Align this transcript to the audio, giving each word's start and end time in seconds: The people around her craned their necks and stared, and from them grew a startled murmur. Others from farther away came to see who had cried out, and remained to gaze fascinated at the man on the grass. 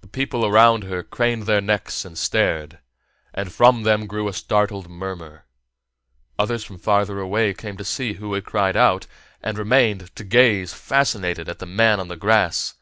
The 0.00 0.08
people 0.08 0.46
around 0.46 0.84
her 0.84 1.02
craned 1.02 1.42
their 1.42 1.60
necks 1.60 2.06
and 2.06 2.16
stared, 2.16 2.78
and 3.34 3.52
from 3.52 3.82
them 3.82 4.06
grew 4.06 4.28
a 4.28 4.32
startled 4.32 4.88
murmur. 4.88 5.44
Others 6.38 6.64
from 6.64 6.78
farther 6.78 7.20
away 7.20 7.52
came 7.52 7.76
to 7.76 7.84
see 7.84 8.14
who 8.14 8.32
had 8.32 8.46
cried 8.46 8.78
out, 8.78 9.06
and 9.42 9.58
remained 9.58 10.16
to 10.16 10.24
gaze 10.24 10.72
fascinated 10.72 11.50
at 11.50 11.58
the 11.58 11.66
man 11.66 12.00
on 12.00 12.08
the 12.08 12.16
grass. 12.16 12.76